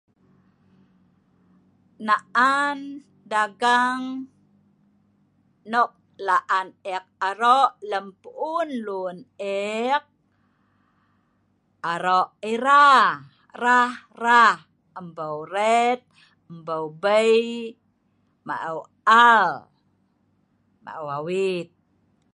na'an 2.07 2.77
dagang 3.31 4.03
nok 5.71 5.91
la'an 6.27 6.67
eek 6.93 7.05
aro' 7.29 7.65
lem 7.89 8.05
pu'un 8.21 8.69
lun 8.85 9.17
eek, 9.69 10.03
aro' 11.91 12.23
era 12.53 12.83
rah 13.63 13.91
rah, 14.23 14.53
embou 14.99 15.37
ret', 15.53 16.05
embou 16.51 16.85
bei', 17.03 17.75
maou 18.47 18.79
al, 19.29 19.49
maou 20.85 21.05
awit. 21.17 21.67